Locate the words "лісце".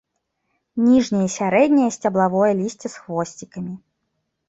2.65-2.87